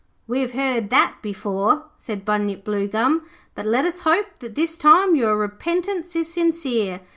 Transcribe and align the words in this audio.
'We 0.27 0.41
have 0.41 0.51
heard 0.53 0.89
that 0.89 1.17
before,' 1.21 1.85
said 1.95 2.25
Bunyip 2.25 2.63
Bluegum; 2.65 3.21
'but 3.53 3.67
let 3.67 3.85
us 3.85 3.99
hope 3.99 4.39
that 4.39 4.55
this 4.55 4.75
time 4.75 5.15
your 5.15 5.37
repentance 5.37 6.15
is 6.15 6.33
sincere. 6.33 7.01